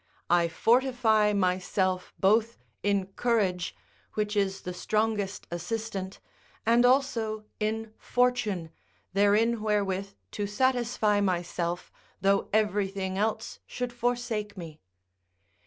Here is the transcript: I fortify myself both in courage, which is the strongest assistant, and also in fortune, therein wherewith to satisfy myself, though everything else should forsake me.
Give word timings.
I 0.31 0.47
fortify 0.47 1.31
myself 1.33 2.11
both 2.19 2.57
in 2.81 3.05
courage, 3.15 3.75
which 4.15 4.35
is 4.35 4.61
the 4.61 4.73
strongest 4.73 5.45
assistant, 5.51 6.19
and 6.65 6.87
also 6.87 7.45
in 7.59 7.93
fortune, 7.99 8.71
therein 9.13 9.61
wherewith 9.61 10.13
to 10.31 10.47
satisfy 10.47 11.21
myself, 11.21 11.91
though 12.19 12.49
everything 12.51 13.19
else 13.19 13.59
should 13.67 13.93
forsake 13.93 14.57
me. 14.57 14.81